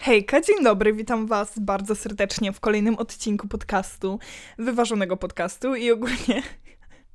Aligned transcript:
Hejka, 0.00 0.40
dzień 0.40 0.64
dobry, 0.64 0.92
witam 0.92 1.26
Was 1.26 1.58
bardzo 1.58 1.94
serdecznie 1.94 2.52
w 2.52 2.60
kolejnym 2.60 2.98
odcinku 2.98 3.48
podcastu, 3.48 4.18
wyważonego 4.58 5.16
podcastu 5.16 5.74
i 5.74 5.90
ogólnie 5.90 6.42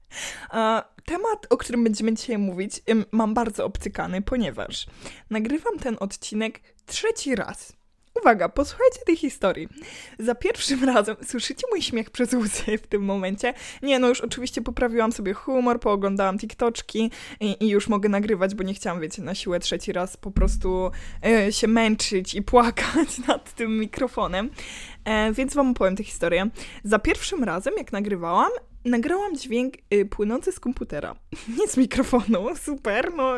temat, 1.06 1.48
o 1.50 1.58
którym 1.58 1.84
będziemy 1.84 2.14
dzisiaj 2.14 2.38
mówić, 2.38 2.82
mam 3.12 3.34
bardzo 3.34 3.66
obcykany, 3.66 4.22
ponieważ 4.22 4.88
nagrywam 5.30 5.80
ten 5.80 5.98
odcinek 6.00 6.62
trzeci 6.86 7.36
raz. 7.36 7.74
Uwaga, 8.22 8.50
posłuchajcie 8.50 9.00
tej 9.06 9.16
historii. 9.16 9.68
Za 10.20 10.36
pierwszym 10.36 10.84
razem 10.94 11.16
słyszycie 11.26 11.68
mój 11.72 11.82
śmiech 11.82 12.10
przez 12.10 12.34
łzy 12.34 12.78
w 12.78 12.88
tym 12.88 13.02
momencie. 13.02 13.54
Nie, 13.82 14.00
no 14.00 14.08
już 14.08 14.22
oczywiście 14.22 14.62
poprawiłam 14.62 15.12
sobie 15.12 15.34
humor, 15.34 15.80
pooglądałam 15.80 16.40
TikToczki 16.40 17.12
i, 17.40 17.66
i 17.66 17.70
już 17.70 17.88
mogę 17.88 18.10
nagrywać, 18.10 18.56
bo 18.56 18.64
nie 18.64 18.74
chciałam, 18.74 19.02
wiecie, 19.02 19.22
na 19.22 19.36
siłę 19.36 19.60
trzeci 19.60 19.92
raz 19.92 20.18
po 20.18 20.32
prostu 20.32 20.92
e, 21.26 21.52
się 21.52 21.68
męczyć 21.68 22.36
i 22.36 22.42
płakać 22.52 23.20
nad 23.28 23.54
tym 23.54 23.80
mikrofonem. 23.80 24.50
E, 25.06 25.34
więc 25.34 25.54
wam 25.54 25.72
opowiem 25.72 25.96
tę 25.96 26.04
historię. 26.04 26.50
Za 26.84 27.00
pierwszym 27.00 27.44
razem, 27.44 27.74
jak 27.78 27.92
nagrywałam, 27.92 28.52
nagrałam 28.86 29.38
dźwięk 29.38 29.74
y, 29.94 30.06
płynący 30.06 30.52
z 30.52 30.60
komputera, 30.60 31.16
nie 31.60 31.68
z 31.68 31.78
mikrofonu, 31.78 32.56
super, 32.56 33.14
no 33.14 33.34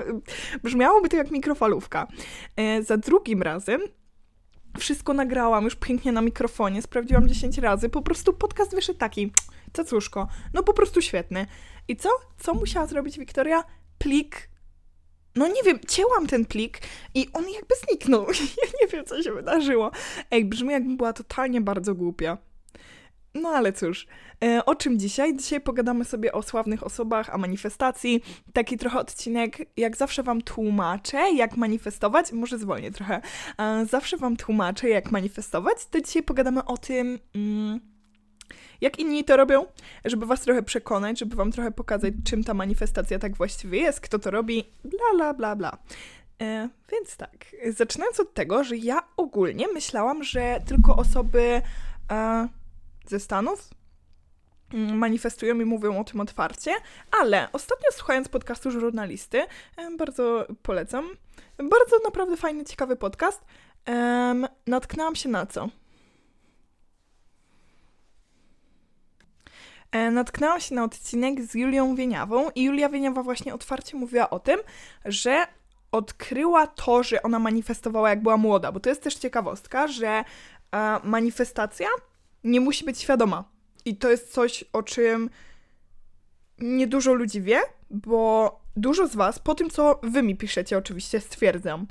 brzmiałoby 0.64 1.10
to 1.10 1.18
jak 1.18 1.32
mikrofalówka. 1.32 2.08
E, 2.56 2.84
za 2.84 2.98
drugim 2.98 3.42
razem 3.42 3.82
wszystko 4.78 5.14
nagrałam 5.14 5.64
już 5.64 5.76
pięknie 5.76 6.12
na 6.12 6.22
mikrofonie, 6.22 6.82
sprawdziłam 6.82 7.28
10 7.28 7.58
razy, 7.58 7.90
po 7.90 8.02
prostu 8.02 8.34
podcast 8.34 8.76
wyszedł 8.76 9.00
taki, 9.00 9.32
cacuszko, 9.74 10.28
no 10.54 10.64
po 10.64 10.74
prostu 10.74 11.02
świetny. 11.02 11.46
I 11.88 11.96
co? 11.96 12.10
Co 12.40 12.54
musiała 12.54 12.88
zrobić 12.88 13.20
Wiktoria? 13.20 13.64
Plik 13.98 14.50
no 15.36 15.48
nie 15.48 15.64
wiem, 15.64 15.80
cięłam 15.88 16.28
ten 16.28 16.46
plik 16.46 16.80
i 17.14 17.28
on 17.34 17.50
jakby 17.50 17.76
zniknął. 17.88 18.26
Ja 18.62 18.68
nie 18.82 18.88
wiem, 18.88 19.06
co 19.06 19.24
się 19.24 19.32
wydarzyło. 19.32 19.92
Ej, 20.32 20.46
brzmi 20.46 20.72
jakbym 20.72 20.98
była 20.98 21.14
totalnie 21.14 21.62
bardzo 21.62 21.96
głupia. 21.96 22.38
No 23.36 23.50
ale 23.50 23.74
cóż, 23.74 24.08
e, 24.44 24.66
o 24.66 24.76
czym 24.76 25.00
dzisiaj? 25.00 25.38
Dzisiaj 25.38 25.62
pogadamy 25.62 26.06
sobie 26.06 26.32
o 26.32 26.44
sławnych 26.44 26.84
osobach, 26.84 27.30
a 27.30 27.38
manifestacji. 27.38 28.24
Taki 28.54 28.78
trochę 28.78 29.00
odcinek, 29.00 29.58
jak 29.78 29.98
zawsze 29.98 30.24
wam 30.24 30.42
tłumaczę, 30.42 31.32
jak 31.32 31.58
manifestować. 31.58 32.32
Może 32.32 32.58
zwolnię 32.58 32.92
trochę. 32.92 33.22
E, 33.58 33.86
zawsze 33.86 34.18
wam 34.18 34.38
tłumaczę, 34.38 34.90
jak 34.90 35.12
manifestować. 35.12 35.86
To 35.86 36.02
dzisiaj 36.02 36.24
pogadamy 36.24 36.66
o 36.66 36.78
tym, 36.78 37.20
mm, 37.36 37.80
jak 38.82 39.00
inni 39.00 39.24
to 39.24 39.38
robią, 39.38 39.66
żeby 40.06 40.26
was 40.26 40.42
trochę 40.42 40.64
przekonać, 40.64 41.20
żeby 41.20 41.36
wam 41.36 41.52
trochę 41.52 41.72
pokazać, 41.72 42.14
czym 42.26 42.44
ta 42.44 42.54
manifestacja 42.54 43.20
tak 43.20 43.36
właściwie 43.36 43.80
jest, 43.80 44.02
kto 44.02 44.20
to 44.20 44.32
robi, 44.32 44.64
bla, 44.84 45.16
bla, 45.16 45.34
bla, 45.34 45.56
bla. 45.56 45.78
E, 46.42 46.70
więc 46.92 47.18
tak, 47.18 47.56
zaczynając 47.70 48.20
od 48.20 48.34
tego, 48.34 48.64
że 48.64 48.78
ja 48.78 49.04
ogólnie 49.18 49.68
myślałam, 49.74 50.24
że 50.24 50.60
tylko 50.66 50.96
osoby... 50.96 51.62
ze 53.10 53.20
Stanów. 53.20 53.70
Mm, 54.74 54.98
manifestują 54.98 55.60
i 55.60 55.66
mówią 55.66 56.00
o 56.00 56.04
tym 56.04 56.22
otwarcie, 56.22 56.72
ale 57.22 57.48
ostatnio 57.54 57.86
słuchając 57.92 58.28
podcastu 58.28 58.72
żurnalisty, 58.72 59.46
bardzo 59.98 60.46
polecam, 60.62 61.10
bardzo 61.58 61.96
naprawdę 62.04 62.38
fajny, 62.38 62.66
ciekawy 62.66 62.96
podcast, 62.96 63.42
natknęłam 64.68 65.16
się 65.16 65.30
na 65.30 65.46
co? 65.46 65.70
E, 69.92 70.12
natknęłam 70.12 70.60
się 70.60 70.76
na 70.76 70.84
odcinek 70.84 71.42
z 71.42 71.54
Julią 71.54 71.96
Wieniawą 71.96 72.50
i 72.56 72.64
Julia 72.64 72.90
Wieniawa 72.90 73.24
właśnie 73.24 73.54
otwarcie 73.54 73.98
mówiła 73.98 74.30
o 74.30 74.40
tym, 74.40 74.60
że 75.06 75.48
odkryła 75.92 76.68
to, 76.68 77.04
że 77.04 77.24
ona 77.24 77.40
manifestowała 77.40 78.10
jak 78.10 78.22
była 78.22 78.38
młoda, 78.38 78.72
bo 78.72 78.80
to 78.80 78.90
jest 78.90 79.04
też 79.04 79.16
ciekawostka, 79.16 79.88
że 79.88 80.08
e, 80.08 80.24
manifestacja 81.04 81.88
nie 82.46 82.62
musi 82.62 82.86
być 82.86 83.00
świadoma. 83.00 83.44
I 83.86 83.98
to 83.98 84.10
jest 84.10 84.32
coś, 84.34 84.64
o 84.74 84.84
czym 84.84 85.30
niedużo 86.60 87.14
ludzi 87.14 87.42
wie, 87.42 87.60
bo 87.90 88.60
dużo 88.76 89.08
z 89.08 89.16
Was, 89.16 89.40
po 89.40 89.56
tym 89.56 89.70
co 89.70 90.00
Wy 90.04 90.24
mi 90.24 90.36
piszecie, 90.36 90.78
oczywiście 90.78 91.20
stwierdzam, 91.20 91.88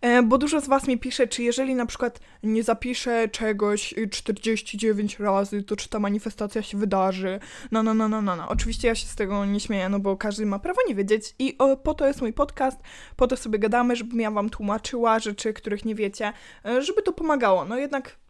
e, 0.00 0.22
bo 0.22 0.38
dużo 0.38 0.60
z 0.60 0.68
Was 0.68 0.86
mi 0.88 0.98
pisze, 0.98 1.26
czy 1.26 1.42
jeżeli 1.42 1.74
na 1.74 1.86
przykład 1.86 2.20
nie 2.42 2.62
zapiszę 2.62 3.28
czegoś 3.28 3.94
49 4.10 5.18
razy, 5.18 5.62
to 5.62 5.76
czy 5.76 5.88
ta 5.88 5.98
manifestacja 5.98 6.62
się 6.62 6.78
wydarzy. 6.78 7.40
No, 7.70 7.82
no, 7.82 7.94
no, 7.94 8.08
no, 8.08 8.22
no, 8.22 8.36
no. 8.36 8.48
Oczywiście 8.48 8.88
ja 8.88 8.94
się 8.94 9.06
z 9.06 9.14
tego 9.14 9.44
nie 9.44 9.60
śmieję, 9.60 9.88
no 9.88 10.00
bo 10.00 10.16
każdy 10.16 10.46
ma 10.46 10.58
prawo 10.58 10.80
nie 10.88 10.94
wiedzieć 10.94 11.34
i 11.38 11.58
o, 11.58 11.76
po 11.76 11.94
to 11.94 12.06
jest 12.06 12.20
mój 12.20 12.32
podcast, 12.32 12.80
po 13.16 13.26
to 13.26 13.36
sobie 13.36 13.58
gadamy, 13.58 13.96
żebym 13.96 14.20
ja 14.20 14.30
Wam 14.30 14.50
tłumaczyła 14.50 15.18
rzeczy, 15.18 15.52
których 15.52 15.84
nie 15.84 15.94
wiecie, 15.94 16.32
e, 16.64 16.82
żeby 16.82 17.02
to 17.02 17.12
pomagało. 17.12 17.64
No 17.64 17.78
jednak 17.78 18.23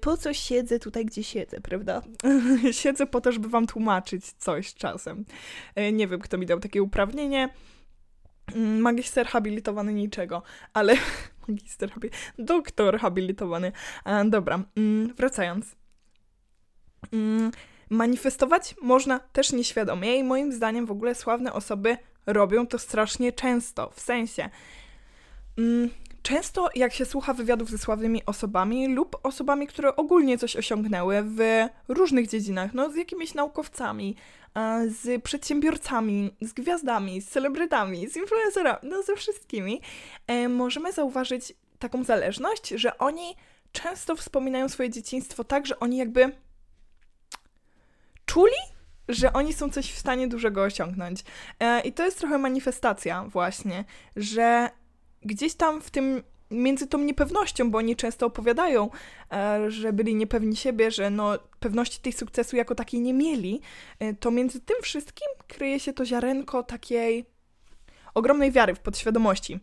po 0.00 0.16
co 0.16 0.34
siedzę 0.34 0.78
tutaj, 0.78 1.04
gdzie 1.04 1.24
siedzę, 1.24 1.60
prawda? 1.60 2.02
siedzę 2.82 3.06
po 3.06 3.20
to, 3.20 3.32
żeby 3.32 3.48
wam 3.48 3.66
tłumaczyć 3.66 4.32
coś 4.32 4.74
czasem. 4.74 5.24
Y, 5.78 5.92
nie 5.92 6.08
wiem, 6.08 6.20
kto 6.20 6.38
mi 6.38 6.46
dał 6.46 6.60
takie 6.60 6.82
uprawnienie. 6.82 7.48
Mm, 8.54 8.80
magister 8.80 9.26
habilitowany 9.26 9.94
niczego, 9.94 10.42
ale 10.74 10.94
magister 11.48 11.90
habilitowany, 11.90 12.34
doktor 12.38 12.98
habilitowany. 12.98 13.72
dobra, 14.26 14.64
mm, 14.76 15.14
wracając. 15.14 15.76
Mm, 17.12 17.50
manifestować 17.90 18.74
można 18.82 19.18
też 19.18 19.52
nieświadomie 19.52 20.16
i 20.16 20.24
moim 20.24 20.52
zdaniem 20.52 20.86
w 20.86 20.90
ogóle 20.90 21.14
sławne 21.14 21.52
osoby 21.52 21.96
robią 22.26 22.66
to 22.66 22.78
strasznie 22.78 23.32
często. 23.32 23.90
W 23.90 24.00
sensie, 24.00 24.50
Często 26.22 26.68
jak 26.74 26.92
się 26.92 27.04
słucha 27.04 27.34
wywiadów 27.34 27.70
ze 27.70 27.78
sławnymi 27.78 28.26
osobami 28.26 28.88
lub 28.88 29.16
osobami, 29.22 29.66
które 29.66 29.96
ogólnie 29.96 30.38
coś 30.38 30.56
osiągnęły 30.56 31.22
w 31.22 31.66
różnych 31.88 32.28
dziedzinach, 32.28 32.74
no 32.74 32.90
z 32.90 32.96
jakimiś 32.96 33.34
naukowcami, 33.34 34.16
z 34.86 35.22
przedsiębiorcami, 35.22 36.36
z 36.40 36.52
gwiazdami, 36.52 37.20
z 37.20 37.28
celebrytami, 37.28 38.08
z 38.08 38.16
influencerami, 38.16 38.78
no 38.82 39.02
ze 39.02 39.16
wszystkimi, 39.16 39.80
e, 40.26 40.48
możemy 40.48 40.92
zauważyć 40.92 41.52
taką 41.78 42.04
zależność, 42.04 42.68
że 42.68 42.98
oni 42.98 43.36
często 43.72 44.16
wspominają 44.16 44.68
swoje 44.68 44.90
dzieciństwo 44.90 45.44
tak, 45.44 45.66
że 45.66 45.80
oni 45.80 45.96
jakby 45.96 46.32
czuli, 48.26 48.60
że 49.08 49.32
oni 49.32 49.52
są 49.52 49.70
coś 49.70 49.92
w 49.92 49.98
stanie 49.98 50.28
dużego 50.28 50.62
osiągnąć. 50.62 51.24
E, 51.60 51.80
I 51.80 51.92
to 51.92 52.04
jest 52.04 52.18
trochę 52.18 52.38
manifestacja 52.38 53.24
właśnie, 53.24 53.84
że 54.16 54.70
gdzieś 55.22 55.54
tam 55.54 55.80
w 55.80 55.90
tym 55.90 56.22
między 56.50 56.86
tą 56.86 56.98
niepewnością, 56.98 57.70
bo 57.70 57.78
oni 57.78 57.96
często 57.96 58.26
opowiadają, 58.26 58.90
e, 59.32 59.70
że 59.70 59.92
byli 59.92 60.14
niepewni 60.14 60.56
siebie, 60.56 60.90
że 60.90 61.10
no, 61.10 61.38
pewności 61.60 62.00
tej 62.00 62.12
sukcesu 62.12 62.56
jako 62.56 62.74
takiej 62.74 63.00
nie 63.00 63.14
mieli, 63.14 63.60
e, 63.98 64.14
to 64.14 64.30
między 64.30 64.60
tym 64.60 64.76
wszystkim 64.82 65.28
kryje 65.48 65.80
się 65.80 65.92
to 65.92 66.04
ziarenko 66.04 66.62
takiej 66.62 67.24
ogromnej 68.14 68.52
wiary 68.52 68.74
w 68.74 68.80
podświadomości 68.80 69.60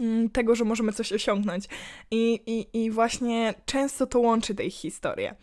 mm, 0.00 0.30
tego, 0.30 0.54
że 0.54 0.64
możemy 0.64 0.92
coś 0.92 1.12
osiągnąć. 1.12 1.64
I, 2.10 2.40
i, 2.46 2.84
i 2.84 2.90
właśnie 2.90 3.54
często 3.64 4.06
to 4.06 4.20
łączy 4.20 4.54
tej 4.54 4.70
historię. 4.70 5.34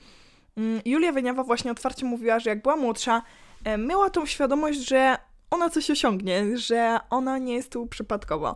Mm, 0.57 0.81
Julia 0.85 1.13
Wieniawa 1.13 1.43
właśnie 1.43 1.71
otwarcie 1.71 2.05
mówiła, 2.05 2.39
że 2.39 2.49
jak 2.49 2.61
była 2.61 2.75
młodsza, 2.75 3.21
e, 3.63 3.77
miała 3.77 4.09
tą 4.09 4.25
świadomość, 4.25 4.89
że 4.89 5.17
ona 5.51 5.69
coś 5.69 5.91
osiągnie, 5.91 6.57
że 6.57 6.99
ona 7.09 7.37
nie 7.37 7.53
jest 7.53 7.71
tu 7.71 7.87
przypadkowo. 7.87 8.55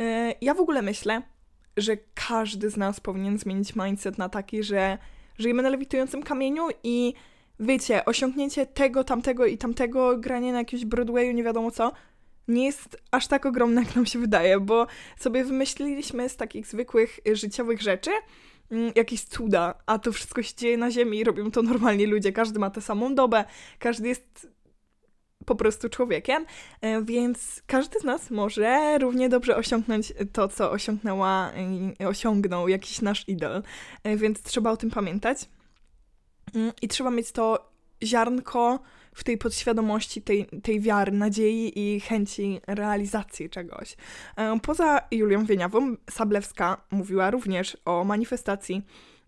E, 0.00 0.34
ja 0.40 0.54
w 0.54 0.60
ogóle 0.60 0.82
myślę, 0.82 1.22
że 1.76 1.96
każdy 2.14 2.70
z 2.70 2.76
nas 2.76 3.00
powinien 3.00 3.38
zmienić 3.38 3.76
mindset 3.76 4.18
na 4.18 4.28
taki, 4.28 4.62
że 4.62 4.98
żyjemy 5.38 5.62
na 5.62 5.68
lewitującym 5.68 6.22
kamieniu 6.22 6.68
i 6.84 7.14
wiecie, 7.60 8.04
osiągnięcie 8.04 8.66
tego, 8.66 9.04
tamtego 9.04 9.46
i 9.46 9.58
tamtego, 9.58 10.18
granie 10.18 10.52
na 10.52 10.58
jakimś 10.58 10.84
Broadwayu, 10.84 11.32
nie 11.32 11.44
wiadomo 11.44 11.70
co, 11.70 11.92
nie 12.48 12.64
jest 12.64 12.96
aż 13.10 13.26
tak 13.26 13.46
ogromne, 13.46 13.82
jak 13.82 13.96
nam 13.96 14.06
się 14.06 14.18
wydaje, 14.18 14.60
bo 14.60 14.86
sobie 15.18 15.44
wymyśliliśmy 15.44 16.28
z 16.28 16.36
takich 16.36 16.66
zwykłych 16.66 17.20
życiowych 17.32 17.82
rzeczy 17.82 18.10
mm, 18.70 18.92
jakieś 18.94 19.24
cuda, 19.24 19.74
a 19.86 19.98
to 19.98 20.12
wszystko 20.12 20.42
się 20.42 20.54
dzieje 20.56 20.76
na 20.76 20.90
ziemi 20.90 21.18
i 21.18 21.24
robią 21.24 21.50
to 21.50 21.62
normalnie 21.62 22.06
ludzie. 22.06 22.32
Każdy 22.32 22.58
ma 22.58 22.70
tę 22.70 22.80
samą 22.80 23.14
dobę, 23.14 23.44
każdy 23.78 24.08
jest 24.08 24.48
po 25.44 25.54
prostu 25.54 25.88
człowiekiem, 25.88 26.46
e, 26.80 27.02
więc 27.02 27.62
każdy 27.66 28.00
z 28.00 28.04
nas 28.04 28.30
może 28.30 28.98
równie 28.98 29.28
dobrze 29.28 29.56
osiągnąć 29.56 30.12
to, 30.32 30.48
co 30.48 30.70
osiągnęła, 30.70 31.52
e, 32.00 32.08
osiągnął 32.08 32.68
jakiś 32.68 33.02
nasz 33.02 33.28
idol, 33.28 33.62
e, 34.04 34.16
więc 34.16 34.42
trzeba 34.42 34.70
o 34.70 34.76
tym 34.76 34.90
pamiętać. 34.90 35.48
Mm, 36.54 36.72
I 36.82 36.88
trzeba 36.88 37.10
mieć 37.10 37.32
to 37.32 37.70
ziarnko 38.02 38.80
w 39.14 39.24
tej 39.24 39.38
podświadomości, 39.38 40.22
tej, 40.22 40.46
tej 40.62 40.80
wiary, 40.80 41.12
nadziei 41.12 41.72
i 41.78 42.00
chęci 42.00 42.60
realizacji 42.66 43.50
czegoś. 43.50 43.96
Poza 44.62 45.00
Julią 45.10 45.44
Wieniawą, 45.44 45.96
Sablewska 46.10 46.84
mówiła 46.90 47.30
również 47.30 47.76
o 47.84 48.04
manifestacji. 48.04 48.82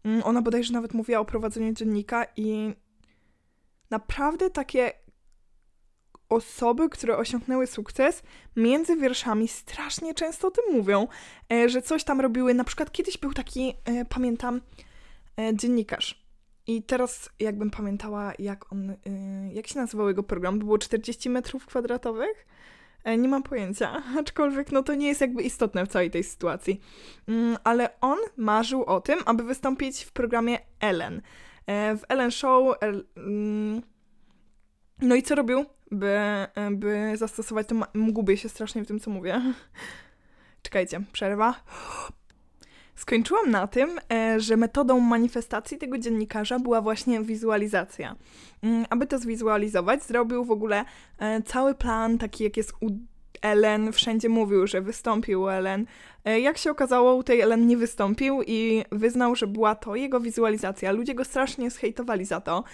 Mm, 0.05 0.23
ona 0.25 0.43
bodajże 0.43 0.73
nawet 0.73 0.95
mówiła 0.95 1.21
o 1.21 1.25
prowadzeniu 1.25 1.73
dziennika 1.73 2.27
i 2.37 2.75
naprawdę 3.91 4.51
takie 4.51 4.93
osoby, 6.33 6.89
które 6.89 7.17
osiągnęły 7.17 7.67
sukces, 7.67 8.23
między 8.57 8.97
wierszami 8.97 9.49
strasznie 9.49 10.15
często 10.15 10.49
o 10.49 10.51
tym 10.51 10.65
mówią, 10.73 11.09
e, 11.53 11.69
że 11.69 11.83
coś 11.83 12.05
tam 12.05 12.21
robiły. 12.21 12.55
Na 12.55 12.65
przykład 12.65 12.93
kiedyś 12.93 13.19
był 13.19 13.33
taki, 13.33 13.75
e, 13.85 14.05
pamiętam, 14.05 14.61
e, 15.41 15.57
dziennikarz. 15.57 16.23
I 16.67 16.83
teraz 16.83 17.31
jakbym 17.41 17.71
pamiętała, 17.71 18.33
jak 18.39 18.73
on, 18.73 18.97
jak 19.53 19.67
się 19.67 19.79
nazywał 19.81 20.09
jego 20.09 20.23
program, 20.23 20.59
było 20.59 20.79
40 20.79 21.31
metrów 21.31 21.67
kwadratowych? 21.67 22.47
Nie 23.19 23.29
mam 23.29 23.43
pojęcia, 23.43 24.03
aczkolwiek 24.21 24.73
no 24.73 24.83
to 24.83 24.95
nie 24.95 25.09
jest 25.09 25.21
jakby 25.21 25.43
istotne 25.43 25.87
w 25.87 25.89
całej 25.89 26.11
tej 26.11 26.25
sytuacji. 26.25 26.81
Mm, 27.29 27.57
ale 27.65 28.01
on 28.01 28.19
marzył 28.37 28.85
o 28.85 29.01
tym, 29.01 29.19
aby 29.27 29.43
wystąpić 29.43 30.05
w 30.05 30.13
programie 30.13 30.59
Ellen. 30.81 31.23
W 31.69 32.01
Ellen 32.09 32.31
Show. 32.31 32.77
Mm, 33.17 33.83
no 35.03 35.15
i 35.15 35.23
co 35.23 35.35
robił? 35.35 35.65
by, 35.93 36.19
by 36.71 37.13
zastosować 37.17 37.67
to. 37.67 37.75
Gubię 37.95 38.37
się 38.37 38.49
strasznie 38.49 38.85
w 38.85 38.87
tym, 38.87 39.01
co 39.01 39.11
mówię. 39.11 39.43
Czekajcie, 40.63 41.01
przerwa. 41.13 41.55
Skończyłam 42.95 43.51
na 43.51 43.67
tym, 43.67 44.01
e, 44.13 44.41
że 44.41 44.57
metodą 44.57 45.01
manifestacji 45.01 45.79
tego 45.79 45.99
dziennikarza 45.99 46.59
była 46.59 46.81
właśnie 46.81 47.21
wizualizacja. 47.21 48.17
Mm, 48.63 48.85
aby 48.91 49.07
to 49.07 49.19
zwizualizować, 49.19 50.05
zrobił 50.05 50.45
w 50.45 50.51
ogóle 50.51 50.85
e, 51.19 51.43
cały 51.43 51.75
plan, 51.75 52.19
taki 52.19 52.45
jak 52.45 52.57
jest 52.57 52.73
u 52.81 52.91
Ellen, 53.43 53.93
wszędzie 53.93 54.29
mówił, 54.29 54.67
że 54.67 54.81
wystąpił 54.81 55.49
Ellen. 55.49 55.87
E, 56.25 56.41
jak 56.41 56.59
się 56.59 56.71
okazało, 56.71 57.15
u 57.15 57.23
tej 57.23 57.41
Ellen 57.41 57.67
nie 57.67 57.77
wystąpił 57.77 58.43
i 58.47 58.85
wyznał, 58.93 59.37
że 59.37 59.47
była 59.47 59.75
to 59.75 59.97
jego 59.97 60.21
wizualizacja. 60.21 60.93
Ludzie 60.93 61.15
go 61.15 61.25
strasznie 61.25 61.71
zhejtowali 61.71 62.25
za 62.25 62.41
to. 62.41 62.65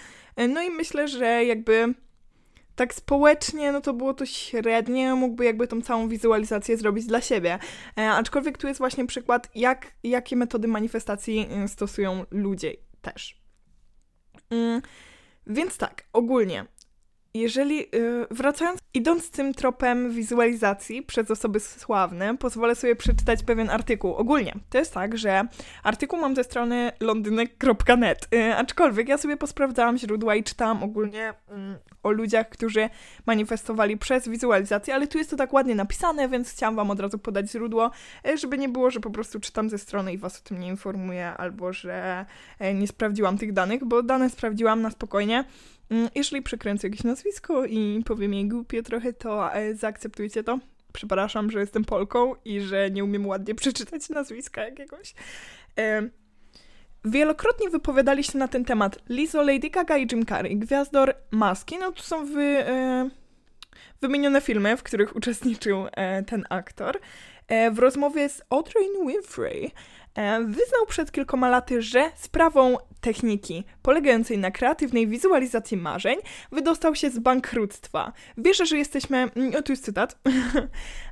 No 0.48 0.62
i 0.62 0.70
myślę, 0.70 1.08
że 1.08 1.44
jakby 1.44 1.94
tak 2.78 2.94
społecznie, 2.94 3.72
no 3.72 3.80
to 3.80 3.92
było 3.92 4.14
to 4.14 4.26
średnie, 4.26 5.14
mógłby 5.14 5.44
jakby 5.44 5.66
tą 5.68 5.82
całą 5.82 6.08
wizualizację 6.08 6.76
zrobić 6.76 7.06
dla 7.06 7.20
siebie. 7.20 7.58
E, 7.98 8.10
aczkolwiek 8.10 8.58
tu 8.58 8.66
jest 8.68 8.78
właśnie 8.78 9.06
przykład, 9.06 9.50
jak, 9.54 9.92
jakie 10.02 10.36
metody 10.36 10.68
manifestacji 10.68 11.48
y, 11.64 11.68
stosują 11.68 12.24
ludzie 12.30 12.72
też. 13.02 13.40
Mm, 14.50 14.82
więc 15.46 15.78
tak, 15.78 16.04
ogólnie 16.12 16.66
jeżeli, 17.34 17.76
yy, 17.76 18.26
wracając, 18.30 18.80
idąc 18.94 19.30
tym 19.30 19.54
tropem 19.54 20.10
wizualizacji 20.10 21.02
przez 21.02 21.30
osoby 21.30 21.60
sławne, 21.60 22.36
pozwolę 22.36 22.74
sobie 22.74 22.96
przeczytać 22.96 23.42
pewien 23.42 23.70
artykuł. 23.70 24.14
Ogólnie, 24.14 24.54
to 24.70 24.78
jest 24.78 24.94
tak, 24.94 25.18
że 25.18 25.42
artykuł 25.82 26.18
mam 26.18 26.36
ze 26.36 26.44
strony 26.44 26.92
londynek.net, 27.00 28.28
yy, 28.32 28.56
aczkolwiek 28.56 29.08
ja 29.08 29.18
sobie 29.18 29.36
posprawdzałam 29.36 29.98
źródła 29.98 30.34
i 30.34 30.44
czytałam 30.44 30.82
ogólnie 30.82 31.34
yy, 31.48 31.54
o 32.02 32.10
ludziach, 32.10 32.48
którzy 32.48 32.88
manifestowali 33.26 33.96
przez 33.96 34.28
wizualizację, 34.28 34.94
ale 34.94 35.06
tu 35.06 35.18
jest 35.18 35.30
to 35.30 35.36
tak 35.36 35.52
ładnie 35.52 35.74
napisane, 35.74 36.28
więc 36.28 36.52
chciałam 36.52 36.76
wam 36.76 36.90
od 36.90 37.00
razu 37.00 37.18
podać 37.18 37.50
źródło, 37.50 37.90
y, 38.28 38.38
żeby 38.38 38.58
nie 38.58 38.68
było, 38.68 38.90
że 38.90 39.00
po 39.00 39.10
prostu 39.10 39.40
czytam 39.40 39.70
ze 39.70 39.78
strony 39.78 40.12
i 40.12 40.18
was 40.18 40.40
o 40.40 40.48
tym 40.48 40.60
nie 40.60 40.68
informuję, 40.68 41.28
albo 41.28 41.72
że 41.72 42.26
y, 42.62 42.74
nie 42.74 42.86
sprawdziłam 42.86 43.38
tych 43.38 43.52
danych, 43.52 43.84
bo 43.84 44.02
dane 44.02 44.30
sprawdziłam 44.30 44.82
na 44.82 44.90
spokojnie. 44.90 45.44
Mm, 45.90 46.08
jeżeli 46.14 46.42
przekręcę 46.42 46.86
jakieś 46.86 47.04
nazwisko 47.04 47.64
i 47.64 48.02
powiem 48.06 48.34
jej 48.34 48.48
głupie 48.48 48.82
trochę, 48.82 49.12
to 49.12 49.54
e, 49.54 49.74
zaakceptujcie 49.74 50.44
to. 50.44 50.58
Przepraszam, 50.92 51.50
że 51.50 51.60
jestem 51.60 51.84
Polką 51.84 52.34
i 52.44 52.60
że 52.60 52.90
nie 52.90 53.04
umiem 53.04 53.26
ładnie 53.26 53.54
przeczytać 53.54 54.08
nazwiska 54.08 54.64
jakiegoś. 54.64 55.14
E, 55.78 56.08
wielokrotnie 57.04 57.70
wypowiadali 57.70 58.24
się 58.24 58.38
na 58.38 58.48
ten 58.48 58.64
temat 58.64 58.98
Lizzo, 59.08 59.42
Lady 59.42 59.70
Gaga 59.70 59.96
i 59.96 60.06
Jim 60.12 60.26
Carrey, 60.26 60.56
gwiazdor 60.56 61.14
maski. 61.30 61.78
No 61.78 61.92
tu 61.92 62.02
są 62.02 62.26
wy, 62.26 62.42
e, 62.42 63.10
wymienione 64.00 64.40
filmy, 64.40 64.76
w 64.76 64.82
których 64.82 65.16
uczestniczył 65.16 65.86
ten 66.26 66.44
aktor. 66.50 66.98
W 67.72 67.78
rozmowie 67.78 68.28
z 68.28 68.42
Audrey 68.50 68.84
Winfrey 69.06 69.72
wyznał 70.40 70.86
przed 70.88 71.12
kilkoma 71.12 71.48
laty, 71.48 71.82
że 71.82 72.10
sprawą 72.16 72.76
techniki 73.00 73.64
polegającej 73.82 74.38
na 74.38 74.50
kreatywnej 74.50 75.06
wizualizacji 75.06 75.76
marzeń 75.76 76.18
wydostał 76.52 76.94
się 76.94 77.10
z 77.10 77.18
bankructwa. 77.18 78.12
Wierzę, 78.38 78.66
że 78.66 78.78
jesteśmy. 78.78 79.18
Mm, 79.18 79.54
o, 79.54 79.62
tu 79.62 79.72
jest 79.72 79.84
cytat. 79.84 80.18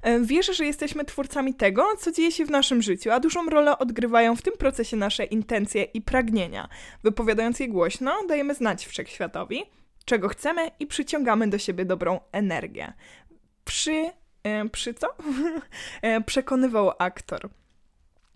E, 0.03 0.21
wierzę, 0.21 0.55
że 0.55 0.67
jesteśmy 0.67 1.05
twórcami 1.05 1.55
tego, 1.55 1.87
co 1.99 2.13
dzieje 2.13 2.33
się 2.33 2.45
w 2.45 2.51
naszym 2.51 2.83
życiu, 2.83 3.11
a 3.11 3.21
dużą 3.21 3.47
rolę 3.47 3.79
odgrywają 3.79 4.37
w 4.37 4.43
tym 4.43 4.55
procesie 4.59 4.97
nasze 4.97 5.25
intencje 5.25 5.83
i 5.83 6.03
pragnienia. 6.03 6.69
Wypowiadając 7.05 7.61
je 7.61 7.69
głośno, 7.69 8.17
dajemy 8.29 8.55
znać 8.55 8.87
wszechświatowi, 8.87 9.63
czego 10.05 10.29
chcemy 10.29 10.71
i 10.81 10.87
przyciągamy 10.87 11.49
do 11.49 11.59
siebie 11.59 11.85
dobrą 11.85 12.21
energię. 12.33 12.93
Przy. 13.65 14.11
E, 14.43 14.69
przy 14.69 14.95
co? 14.95 15.07
Przekonywał 16.27 16.93
aktor. 16.99 17.51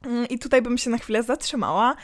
Mm, 0.05 0.29
I 0.29 0.39
tutaj 0.39 0.63
bym 0.63 0.79
się 0.79 0.91
na 0.91 0.99
chwilę 0.99 1.23
zatrzymała. 1.23 1.97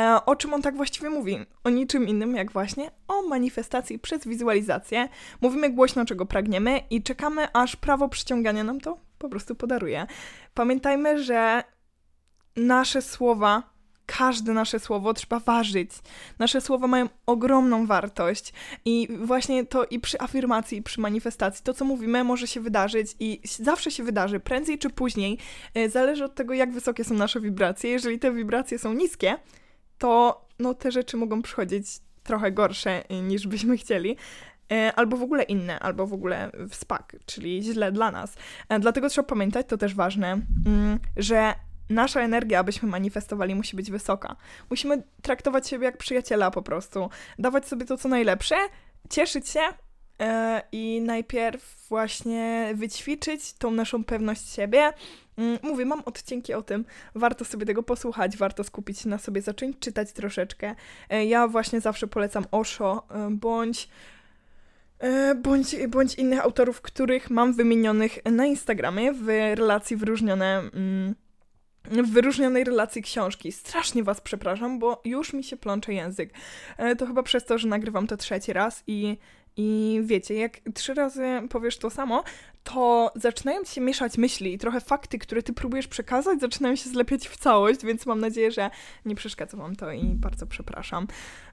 E, 0.00 0.24
o 0.26 0.36
czym 0.36 0.54
on 0.54 0.62
tak 0.62 0.76
właściwie 0.76 1.10
mówi? 1.10 1.38
O 1.64 1.70
niczym 1.70 2.08
innym, 2.08 2.36
jak 2.36 2.52
właśnie 2.52 2.90
o 3.08 3.22
manifestacji 3.22 3.98
przez 3.98 4.26
wizualizację. 4.26 5.08
Mówimy 5.40 5.70
głośno, 5.70 6.04
czego 6.04 6.26
pragniemy 6.26 6.80
i 6.90 7.02
czekamy, 7.02 7.52
aż 7.52 7.76
prawo 7.76 8.08
przyciągania 8.08 8.64
nam 8.64 8.80
to 8.80 8.98
po 9.18 9.28
prostu 9.28 9.54
podaruje. 9.54 10.06
Pamiętajmy, 10.54 11.22
że 11.22 11.64
nasze 12.56 13.02
słowa 13.02 13.69
każde 14.18 14.52
nasze 14.52 14.80
słowo 14.80 15.14
trzeba 15.14 15.38
ważyć. 15.38 15.90
Nasze 16.38 16.60
słowa 16.60 16.86
mają 16.86 17.08
ogromną 17.26 17.86
wartość 17.86 18.52
i 18.84 19.08
właśnie 19.24 19.66
to 19.66 19.84
i 19.84 20.00
przy 20.00 20.20
afirmacji, 20.20 20.78
i 20.78 20.82
przy 20.82 21.00
manifestacji, 21.00 21.64
to 21.64 21.74
co 21.74 21.84
mówimy 21.84 22.24
może 22.24 22.46
się 22.46 22.60
wydarzyć 22.60 23.16
i 23.20 23.40
zawsze 23.44 23.90
się 23.90 24.02
wydarzy, 24.02 24.40
prędzej 24.40 24.78
czy 24.78 24.90
później. 24.90 25.38
E, 25.74 25.88
zależy 25.88 26.24
od 26.24 26.34
tego, 26.34 26.54
jak 26.54 26.72
wysokie 26.72 27.04
są 27.04 27.14
nasze 27.14 27.40
wibracje. 27.40 27.90
Jeżeli 27.90 28.18
te 28.18 28.32
wibracje 28.32 28.78
są 28.78 28.92
niskie, 28.92 29.36
to 29.98 30.44
no, 30.58 30.74
te 30.74 30.92
rzeczy 30.92 31.16
mogą 31.16 31.42
przychodzić 31.42 31.86
trochę 32.22 32.52
gorsze 32.52 33.08
e, 33.08 33.20
niż 33.20 33.46
byśmy 33.46 33.76
chcieli 33.76 34.16
e, 34.72 34.92
albo 34.96 35.16
w 35.16 35.22
ogóle 35.22 35.42
inne, 35.42 35.78
albo 35.80 36.06
w 36.06 36.12
ogóle 36.12 36.50
w 36.68 36.74
spak, 36.74 37.16
czyli 37.26 37.62
źle 37.62 37.92
dla 37.92 38.10
nas. 38.10 38.36
Dlatego 38.80 39.08
trzeba 39.08 39.28
pamiętać, 39.28 39.66
to 39.66 39.78
też 39.78 39.94
ważne, 39.94 40.40
mm, 40.66 40.98
że 41.16 41.54
nasza 41.90 42.20
energia, 42.20 42.58
abyśmy 42.58 42.88
manifestowali, 42.88 43.54
musi 43.54 43.76
być 43.76 43.90
wysoka. 43.90 44.36
Musimy 44.70 45.02
traktować 45.22 45.68
siebie 45.68 45.84
jak 45.84 45.96
przyjaciela 45.96 46.50
po 46.50 46.62
prostu, 46.62 47.10
dawać 47.38 47.68
sobie 47.68 47.86
to, 47.86 47.96
co 47.96 48.08
najlepsze, 48.08 48.56
cieszyć 49.10 49.48
się 49.48 49.60
yy, 49.60 50.26
i 50.72 51.00
najpierw 51.00 51.86
właśnie 51.88 52.72
wyćwiczyć 52.74 53.52
tą 53.52 53.70
naszą 53.70 54.04
pewność 54.04 54.48
siebie. 54.48 54.92
Yy, 55.36 55.58
mówię, 55.62 55.86
mam 55.86 56.00
odcinki 56.00 56.54
o 56.54 56.62
tym, 56.62 56.84
warto 57.14 57.44
sobie 57.44 57.66
tego 57.66 57.82
posłuchać, 57.82 58.36
warto 58.36 58.64
skupić 58.64 58.98
się 58.98 59.08
na 59.08 59.18
sobie, 59.18 59.42
zacząć 59.42 59.78
czytać 59.78 60.12
troszeczkę. 60.12 60.74
Yy, 61.10 61.24
ja 61.24 61.48
właśnie 61.48 61.80
zawsze 61.80 62.06
polecam 62.06 62.44
Osho, 62.50 63.06
bądź 63.30 63.88
bądź, 65.36 65.76
bądź 65.88 66.14
innych 66.14 66.40
autorów, 66.40 66.80
których 66.80 67.30
mam 67.30 67.52
wymienionych 67.52 68.18
na 68.24 68.46
Instagramie 68.46 69.12
w 69.12 69.26
relacji 69.54 69.96
wyróżnione 69.96 70.58
mm, 70.58 71.14
w 71.84 72.10
wyróżnionej 72.10 72.64
relacji 72.64 73.02
książki. 73.02 73.52
Strasznie 73.52 74.02
was 74.02 74.20
przepraszam, 74.20 74.78
bo 74.78 75.00
już 75.04 75.32
mi 75.32 75.44
się 75.44 75.56
plącze 75.56 75.94
język. 75.94 76.34
E, 76.76 76.96
to 76.96 77.06
chyba 77.06 77.22
przez 77.22 77.44
to, 77.44 77.58
że 77.58 77.68
nagrywam 77.68 78.06
to 78.06 78.16
trzeci 78.16 78.52
raz 78.52 78.84
i 78.86 79.18
i 79.56 80.00
wiecie, 80.04 80.34
jak 80.34 80.60
trzy 80.74 80.94
razy 80.94 81.26
powiesz 81.50 81.78
to 81.78 81.90
samo, 81.90 82.24
to 82.64 83.12
zaczynają 83.14 83.64
ci 83.64 83.74
się 83.74 83.80
mieszać 83.80 84.18
myśli 84.18 84.54
i 84.54 84.58
trochę 84.58 84.80
fakty, 84.80 85.18
które 85.18 85.42
ty 85.42 85.52
próbujesz 85.52 85.88
przekazać, 85.88 86.40
zaczynają 86.40 86.76
się 86.76 86.90
zlepiać 86.90 87.28
w 87.28 87.36
całość, 87.36 87.84
więc 87.84 88.06
mam 88.06 88.20
nadzieję, 88.20 88.50
że 88.50 88.70
nie 89.04 89.14
przeszkadza 89.14 89.56
wam 89.56 89.76
to 89.76 89.92
i 89.92 90.04
bardzo 90.04 90.46
przepraszam. 90.46 91.06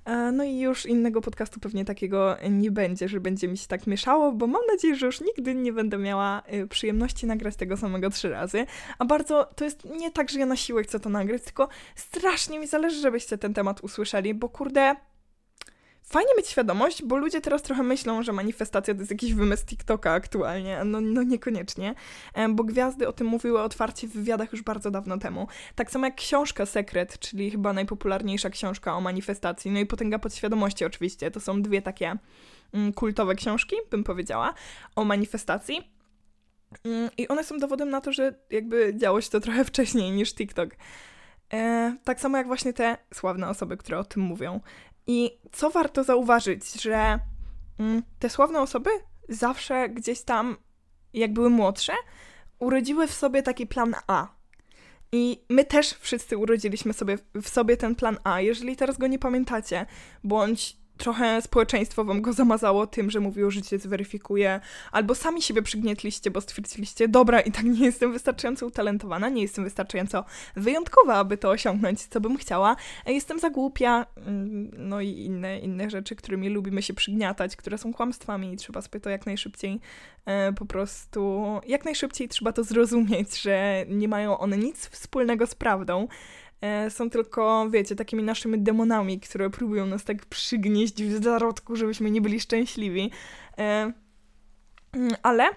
E, 0.05 0.31
no 0.31 0.43
i 0.43 0.59
już 0.59 0.85
innego 0.85 1.21
podcastu 1.21 1.59
pewnie 1.59 1.85
takiego 1.85 2.37
nie 2.49 2.71
będzie, 2.71 3.07
że 3.07 3.19
będzie 3.19 3.47
mi 3.47 3.57
się 3.57 3.67
tak 3.67 3.87
mieszało, 3.87 4.31
bo 4.31 4.47
mam 4.47 4.61
nadzieję, 4.71 4.95
że 4.95 5.05
już 5.05 5.21
nigdy 5.21 5.55
nie 5.55 5.73
będę 5.73 5.97
miała 5.97 6.41
e, 6.45 6.67
przyjemności 6.67 7.25
nagrać 7.25 7.55
tego 7.55 7.77
samego 7.77 8.09
trzy 8.09 8.29
razy. 8.29 8.65
A 8.99 9.05
bardzo 9.05 9.49
to 9.55 9.65
jest 9.65 9.85
nie 9.85 10.11
tak, 10.11 10.29
że 10.29 10.39
ja 10.39 10.45
na 10.45 10.55
siłę 10.55 10.83
chcę 10.83 10.99
to 10.99 11.09
nagrać, 11.09 11.43
tylko 11.43 11.69
strasznie 11.95 12.59
mi 12.59 12.67
zależy, 12.67 13.01
żebyście 13.01 13.37
ten 13.37 13.53
temat 13.53 13.81
usłyszeli, 13.81 14.33
bo 14.33 14.49
kurde 14.49 14.95
Fajnie 16.09 16.31
mieć 16.37 16.47
świadomość, 16.47 17.03
bo 17.03 17.17
ludzie 17.17 17.41
teraz 17.41 17.61
trochę 17.61 17.83
myślą, 17.83 18.23
że 18.23 18.33
manifestacja 18.33 18.93
to 18.93 18.99
jest 18.99 19.11
jakiś 19.11 19.33
wymysł 19.33 19.65
TikToka 19.65 20.11
aktualnie. 20.11 20.81
No, 20.85 21.01
no 21.01 21.23
niekoniecznie, 21.23 21.95
bo 22.49 22.63
gwiazdy 22.63 23.07
o 23.07 23.13
tym 23.13 23.27
mówiły 23.27 23.61
otwarcie 23.61 24.07
w 24.07 24.11
wywiadach 24.11 24.51
już 24.51 24.61
bardzo 24.61 24.91
dawno 24.91 25.17
temu. 25.17 25.47
Tak 25.75 25.91
samo 25.91 26.05
jak 26.05 26.15
książka 26.15 26.65
Sekret, 26.65 27.19
czyli 27.19 27.51
chyba 27.51 27.73
najpopularniejsza 27.73 28.49
książka 28.49 28.95
o 28.95 29.01
manifestacji, 29.01 29.71
no 29.71 29.79
i 29.79 29.85
Potęga 29.85 30.19
Podświadomości 30.19 30.85
oczywiście. 30.85 31.31
To 31.31 31.39
są 31.39 31.61
dwie 31.61 31.81
takie 31.81 32.17
mm, 32.73 32.93
kultowe 32.93 33.35
książki, 33.35 33.75
bym 33.91 34.03
powiedziała, 34.03 34.53
o 34.95 35.05
manifestacji. 35.05 35.91
Mm, 36.85 37.09
I 37.17 37.27
one 37.27 37.43
są 37.43 37.57
dowodem 37.57 37.89
na 37.89 38.01
to, 38.01 38.11
że 38.11 38.33
jakby 38.49 38.93
działo 38.97 39.21
się 39.21 39.29
to 39.29 39.39
trochę 39.39 39.65
wcześniej 39.71 40.11
niż 40.11 40.33
TikTok. 40.33 40.69
E, 41.53 41.95
tak 42.03 42.19
samo 42.19 42.37
jak 42.37 42.47
właśnie 42.47 42.73
te 42.73 42.97
sławne 43.13 43.49
osoby, 43.49 43.77
które 43.77 43.99
o 43.99 44.03
tym 44.03 44.21
mówią. 44.21 44.59
I 45.07 45.39
co 45.51 45.69
warto 45.69 46.03
zauważyć, 46.03 46.81
że 46.81 47.19
mm, 47.79 48.03
te 48.19 48.29
sławne 48.29 48.59
osoby 48.59 48.89
zawsze 49.29 49.89
gdzieś 49.89 50.21
tam, 50.21 50.57
jak 51.13 51.33
były 51.33 51.49
młodsze, 51.49 51.93
urodziły 52.59 53.07
w 53.07 53.13
sobie 53.13 53.43
taki 53.43 53.67
plan 53.67 53.95
A. 54.07 54.27
I 55.11 55.45
my 55.49 55.65
też 55.65 55.93
wszyscy 55.93 56.37
urodziliśmy 56.37 56.93
sobie 56.93 57.17
w 57.41 57.49
sobie 57.49 57.77
ten 57.77 57.95
plan 57.95 58.17
A. 58.23 58.41
Jeżeli 58.41 58.75
teraz 58.75 58.97
go 58.97 59.07
nie 59.07 59.19
pamiętacie, 59.19 59.85
bądź 60.23 60.77
trochę 60.97 61.41
społeczeństwo 61.41 62.03
wam 62.03 62.21
go 62.21 62.33
zamazało 62.33 62.87
tym, 62.87 63.11
że 63.11 63.19
mówiło, 63.19 63.51
że 63.51 63.61
cię 63.61 63.79
zweryfikuje, 63.79 64.59
albo 64.91 65.15
sami 65.15 65.41
siebie 65.41 65.61
przygnietliście, 65.61 66.31
bo 66.31 66.41
stwierdziliście, 66.41 67.07
dobra, 67.07 67.41
i 67.41 67.51
tak 67.51 67.63
nie 67.63 67.85
jestem 67.85 68.13
wystarczająco 68.13 68.65
utalentowana, 68.65 69.29
nie 69.29 69.41
jestem 69.41 69.63
wystarczająco 69.63 70.25
wyjątkowa, 70.55 71.15
aby 71.15 71.37
to 71.37 71.49
osiągnąć, 71.49 72.05
co 72.07 72.21
bym 72.21 72.37
chciała, 72.37 72.75
jestem 73.05 73.39
za 73.39 73.49
głupia, 73.49 74.05
mm, 74.15 74.71
no 74.77 75.01
i 75.01 75.09
inne, 75.09 75.59
inne 75.59 75.89
rzeczy, 75.89 76.15
którymi 76.15 76.49
lubimy 76.49 76.81
się 76.81 76.93
przygniatać, 76.93 77.55
które 77.55 77.77
są 77.77 77.93
kłamstwami 77.93 78.53
i 78.53 78.57
trzeba 78.57 78.81
sobie 78.81 78.99
to 78.99 79.09
jak 79.09 79.25
najszybciej 79.25 79.79
e, 80.25 80.53
po 80.53 80.65
prostu, 80.65 81.45
jak 81.67 81.85
najszybciej 81.85 82.27
trzeba 82.27 82.51
to 82.51 82.63
zrozumieć, 82.63 83.41
że 83.41 83.85
nie 83.89 84.07
mają 84.07 84.37
one 84.37 84.57
nic 84.57 84.87
wspólnego 84.89 85.47
z 85.47 85.55
prawdą, 85.55 86.07
są 86.89 87.09
tylko, 87.09 87.69
wiecie, 87.69 87.95
takimi 87.95 88.23
naszymi 88.23 88.59
demonami, 88.59 89.19
które 89.19 89.49
próbują 89.49 89.85
nas 89.85 90.03
tak 90.03 90.25
przygnieść 90.25 91.03
w 91.03 91.23
zarodku, 91.23 91.75
żebyśmy 91.75 92.11
nie 92.11 92.21
byli 92.21 92.39
szczęśliwi. 92.39 93.11
E, 93.57 93.91
mm, 94.93 95.11
ale 95.23 95.49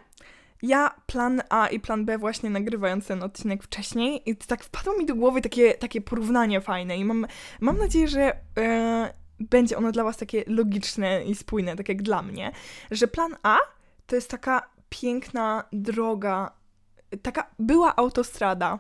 ja 0.63 0.95
plan 1.07 1.43
A 1.49 1.67
i 1.69 1.81
plan 1.81 2.05
B 2.05 2.19
właśnie 2.19 2.51
nagrywając 2.51 3.07
ten 3.07 3.23
odcinek 3.23 3.63
wcześniej 3.63 4.31
i 4.31 4.37
tak 4.37 4.65
wpadło 4.65 4.99
mi 4.99 5.07
do 5.07 5.15
głowy 5.15 5.41
takie, 5.41 5.75
takie 5.75 6.01
porównanie 6.01 6.61
fajne 6.61 6.97
i 6.97 7.05
mam, 7.05 7.27
mam 7.61 7.79
nadzieję, 7.79 8.09
że 8.09 8.37
e, 8.59 9.15
będzie 9.41 9.79
ono 9.79 9.93
dla 9.93 10.05
was 10.05 10.17
takie 10.17 10.45
logiczne 10.47 11.25
i 11.25 11.35
spójne, 11.35 11.77
tak 11.77 11.89
jak 11.89 12.03
dla 12.03 12.23
mnie, 12.23 12.53
że 12.91 13.09
plan 13.09 13.37
A 13.43 13.59
to 14.07 14.17
jest 14.17 14.31
taka 14.31 14.71
piękna 14.89 15.65
droga 15.73 16.60
taka 17.23 17.51
była 17.59 17.97
autostrada. 17.97 18.79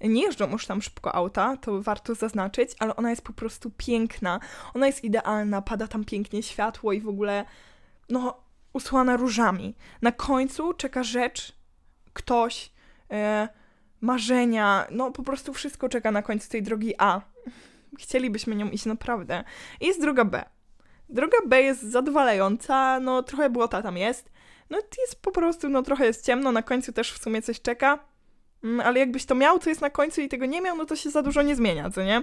Nie 0.00 0.22
jeżdżą 0.22 0.50
już 0.50 0.66
tam 0.66 0.82
szybko 0.82 1.14
auta, 1.14 1.56
to 1.56 1.82
warto 1.82 2.14
zaznaczyć, 2.14 2.70
ale 2.78 2.96
ona 2.96 3.10
jest 3.10 3.22
po 3.22 3.32
prostu 3.32 3.70
piękna. 3.76 4.40
Ona 4.74 4.86
jest 4.86 5.04
idealna, 5.04 5.62
pada 5.62 5.88
tam 5.88 6.04
pięknie 6.04 6.42
światło 6.42 6.92
i 6.92 7.00
w 7.00 7.08
ogóle, 7.08 7.44
no, 8.08 8.36
usłana 8.72 9.16
różami. 9.16 9.74
Na 10.02 10.12
końcu 10.12 10.74
czeka 10.74 11.02
rzecz, 11.02 11.52
ktoś, 12.12 12.72
e, 13.10 13.48
marzenia, 14.00 14.86
no 14.90 15.10
po 15.10 15.22
prostu 15.22 15.52
wszystko 15.52 15.88
czeka 15.88 16.10
na 16.10 16.22
końcu 16.22 16.48
tej 16.48 16.62
drogi 16.62 16.94
A. 16.98 17.20
Chcielibyśmy 17.98 18.56
nią 18.56 18.70
iść 18.70 18.86
naprawdę. 18.86 19.44
I 19.80 19.86
jest 19.86 20.00
droga 20.00 20.24
B. 20.24 20.44
Droga 21.08 21.38
B 21.46 21.62
jest 21.62 21.82
zadowalająca, 21.82 23.00
no 23.00 23.22
trochę 23.22 23.50
błota 23.50 23.82
tam 23.82 23.96
jest, 23.96 24.31
no 24.72 24.78
jest 24.98 25.22
po 25.22 25.30
prostu, 25.30 25.68
no 25.68 25.82
trochę 25.82 26.06
jest 26.06 26.26
ciemno, 26.26 26.52
na 26.52 26.62
końcu 26.62 26.92
też 26.92 27.12
w 27.12 27.22
sumie 27.22 27.42
coś 27.42 27.60
czeka, 27.60 27.98
mm, 28.64 28.80
ale 28.80 29.00
jakbyś 29.00 29.24
to 29.24 29.34
miał, 29.34 29.58
co 29.58 29.68
jest 29.70 29.80
na 29.80 29.90
końcu 29.90 30.20
i 30.20 30.28
tego 30.28 30.46
nie 30.46 30.60
miał, 30.60 30.76
no 30.76 30.84
to 30.84 30.96
się 30.96 31.10
za 31.10 31.22
dużo 31.22 31.42
nie 31.42 31.56
zmienia, 31.56 31.90
co 31.90 32.04
nie? 32.04 32.22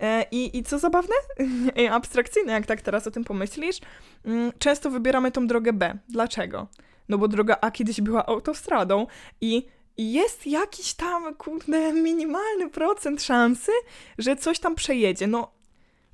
E, 0.00 0.26
I, 0.30 0.58
I 0.58 0.62
co 0.62 0.78
zabawne, 0.78 1.14
abstrakcyjne, 1.90 2.52
jak 2.52 2.66
tak 2.66 2.82
teraz 2.82 3.06
o 3.06 3.10
tym 3.10 3.24
pomyślisz, 3.24 3.80
mm, 4.24 4.52
często 4.58 4.90
wybieramy 4.90 5.30
tą 5.30 5.46
drogę 5.46 5.72
B. 5.72 5.98
Dlaczego? 6.08 6.66
No 7.08 7.18
bo 7.18 7.28
droga 7.28 7.56
A 7.60 7.70
kiedyś 7.70 8.00
była 8.00 8.26
autostradą 8.26 9.06
i 9.40 9.66
jest 9.98 10.46
jakiś 10.46 10.94
tam, 10.94 11.34
kurde, 11.34 11.92
minimalny 11.92 12.70
procent 12.70 13.22
szansy, 13.22 13.72
że 14.18 14.36
coś 14.36 14.58
tam 14.58 14.74
przejedzie. 14.74 15.26
No, 15.26 15.57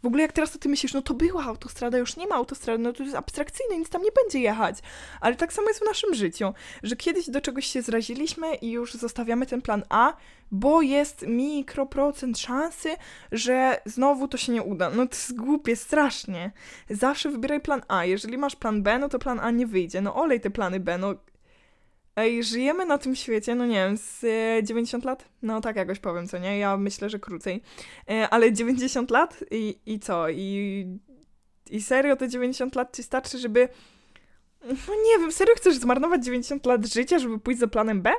w 0.05 0.07
ogóle 0.07 0.23
jak 0.23 0.33
teraz 0.33 0.57
o 0.57 0.59
tym 0.59 0.71
myślisz, 0.71 0.95
no 0.95 1.03
to 1.03 1.15
była 1.15 1.45
autostrada, 1.45 1.99
już 1.99 2.17
nie 2.17 2.27
ma 2.27 2.35
autostrady, 2.35 2.83
no 2.83 2.93
to 2.93 3.03
jest 3.03 3.17
abstrakcyjne, 3.17 3.79
nic 3.79 3.89
tam 3.89 4.03
nie 4.03 4.11
będzie 4.23 4.41
jechać. 4.41 4.79
Ale 5.21 5.37
tak 5.37 5.53
samo 5.53 5.69
jest 5.69 5.81
w 5.81 5.85
naszym 5.85 6.15
życiu, 6.15 6.55
że 6.83 6.97
kiedyś 6.97 7.31
do 7.31 7.41
czegoś 7.41 7.67
się 7.67 7.83
zraziliśmy 7.83 8.55
i 8.55 8.71
już 8.71 8.95
zostawiamy 8.95 9.47
ten 9.47 9.63
plan 9.63 9.83
A, 9.89 10.13
bo 10.51 10.83
jest 10.83 11.25
mikroprocent 11.27 12.39
szansy, 12.39 12.89
że 13.33 13.81
znowu 13.85 14.29
to 14.29 14.37
się 14.37 14.53
nie 14.53 14.63
uda. 14.63 14.91
No 14.91 15.07
to 15.07 15.15
jest 15.15 15.37
głupie, 15.37 15.77
strasznie. 15.77 16.51
Zawsze 16.91 17.31
wybieraj 17.31 17.61
plan 17.61 17.83
A. 17.89 18.05
Jeżeli 18.05 18.39
masz 18.39 18.57
plan 18.57 18.83
B, 18.83 18.99
no 18.99 19.09
to 19.09 19.19
plan 19.19 19.41
A 19.41 19.51
nie 19.51 19.67
wyjdzie. 19.67 20.01
No 20.01 20.15
olej 20.15 20.41
te 20.41 20.51
plany 20.51 20.81
B, 20.81 20.99
no 20.99 21.15
Ej, 22.17 22.45
żyjemy 22.45 22.87
na 22.87 22.99
tym 22.99 23.17
świecie, 23.17 23.55
no 23.55 23.67
nie 23.67 23.75
wiem, 23.75 23.97
z 23.97 24.25
90 24.67 25.05
e, 25.05 25.09
lat? 25.09 25.29
No 25.43 25.61
tak 25.61 25.77
jakoś 25.77 25.99
powiem, 25.99 26.29
co 26.29 26.39
nie? 26.39 26.59
Ja 26.59 26.77
myślę, 26.77 27.11
że 27.11 27.19
krócej. 27.19 27.63
E, 28.11 28.29
ale 28.29 28.53
90 28.53 29.11
lat 29.11 29.45
i, 29.51 29.79
i 29.87 30.01
co? 30.01 30.29
I, 30.29 30.87
I 31.71 31.83
serio 31.83 32.17
te 32.17 32.29
90 32.29 32.75
lat 32.75 32.97
ci 32.97 33.03
starczy, 33.03 33.39
żeby... 33.39 33.69
No 34.65 34.95
nie 35.05 35.19
wiem, 35.19 35.33
serio 35.33 35.55
chcesz 35.57 35.77
zmarnować 35.77 36.25
90 36.25 36.67
lat 36.67 36.87
życia, 36.87 37.19
żeby 37.19 37.39
pójść 37.39 37.61
za 37.61 37.69
planem 37.69 38.03
B? 38.03 38.13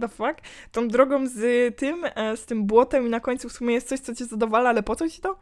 The 0.00 0.08
fuck? 0.08 0.34
Tą 0.72 0.88
drogą 0.88 1.26
z 1.26 1.76
tym, 1.76 2.04
e, 2.14 2.36
z 2.36 2.46
tym 2.46 2.66
błotem 2.66 3.06
i 3.06 3.10
na 3.10 3.20
końcu 3.20 3.48
w 3.48 3.52
sumie 3.52 3.74
jest 3.74 3.88
coś, 3.88 4.00
co 4.00 4.14
cię 4.14 4.24
zadowala, 4.24 4.70
ale 4.70 4.82
po 4.82 4.96
co 4.96 5.08
ci 5.08 5.20
to? 5.20 5.38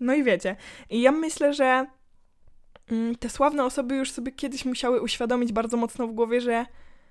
No 0.00 0.14
i 0.14 0.24
wiecie. 0.24 0.56
I 0.90 1.00
ja 1.00 1.12
myślę, 1.12 1.54
że 1.54 1.86
mm, 2.90 3.16
te 3.16 3.28
sławne 3.28 3.64
osoby 3.64 3.96
już 3.96 4.10
sobie 4.10 4.32
kiedyś 4.32 4.64
musiały 4.64 5.00
uświadomić 5.00 5.52
bardzo 5.52 5.76
mocno 5.76 6.06
w 6.06 6.12
głowie, 6.12 6.40
że 6.40 6.66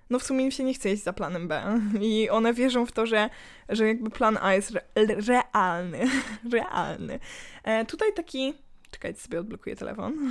no 0.09 0.19
w 0.19 0.23
sumie 0.23 0.45
im 0.45 0.51
się 0.51 0.63
nie 0.63 0.73
chce 0.73 0.91
iść 0.91 1.03
za 1.03 1.13
planem 1.13 1.47
B. 1.47 1.79
I 2.01 2.29
one 2.29 2.53
wierzą 2.53 2.85
w 2.85 2.91
to, 2.91 3.05
że, 3.05 3.29
że 3.69 3.87
jakby 3.87 4.09
plan 4.09 4.37
A 4.41 4.53
jest 4.53 4.71
re 4.71 5.05
realny. 5.05 5.99
realny. 6.53 7.19
E, 7.63 7.85
tutaj 7.85 8.13
taki. 8.13 8.53
Czekajcie, 8.91 9.19
sobie 9.19 9.39
odblokuję 9.39 9.75
telefon. 9.75 10.13